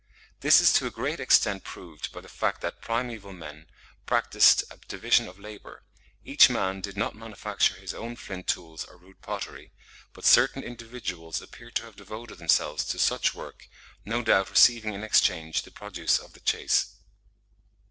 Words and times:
This 0.39 0.59
is 0.59 0.73
to 0.73 0.87
a 0.87 0.89
great 0.89 1.19
extent 1.19 1.63
proved 1.63 2.11
by 2.11 2.21
the 2.21 2.27
fact 2.27 2.61
that 2.61 2.81
primeval 2.81 3.33
men 3.33 3.67
practised 4.07 4.63
a 4.71 4.77
division 4.87 5.27
of 5.27 5.37
labour; 5.37 5.83
each 6.23 6.49
man 6.49 6.81
did 6.81 6.97
not 6.97 7.13
manufacture 7.15 7.75
his 7.75 7.93
own 7.93 8.15
flint 8.15 8.47
tools 8.47 8.83
or 8.83 8.97
rude 8.97 9.21
pottery, 9.21 9.73
but 10.13 10.25
certain 10.25 10.63
individuals 10.63 11.39
appear 11.39 11.69
to 11.69 11.83
have 11.85 11.95
devoted 11.97 12.39
themselves 12.39 12.83
to 12.85 12.97
such 12.97 13.35
work, 13.35 13.67
no 14.03 14.23
doubt 14.23 14.49
receiving 14.49 14.95
in 14.95 15.03
exchange 15.03 15.61
the 15.61 15.69
produce 15.71 16.17
of 16.17 16.33
the 16.33 16.39
chase. 16.39 16.95